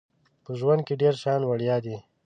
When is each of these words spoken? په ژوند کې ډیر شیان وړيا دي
په 0.43 0.51
ژوند 0.59 0.81
کې 0.87 0.93
ډیر 1.01 1.13
شیان 1.21 1.41
وړيا 1.45 1.77
دي 1.85 1.97